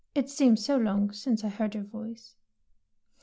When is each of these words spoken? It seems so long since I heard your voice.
It 0.15 0.31
seems 0.31 0.65
so 0.65 0.77
long 0.77 1.11
since 1.11 1.43
I 1.43 1.49
heard 1.49 1.75
your 1.75 1.83
voice. 1.83 2.33